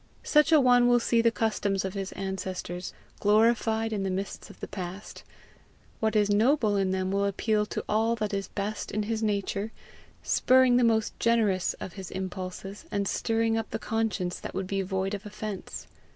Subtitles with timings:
[0.23, 4.59] Such a one will see the customs of his ancestors glorified in the mists of
[4.59, 5.21] the past;
[5.99, 9.71] what is noble in them will appeal to all that is best in his nature,
[10.23, 14.81] spurring the most generous of his impulses, and stirring up the conscience that would be
[14.81, 15.85] void of offence.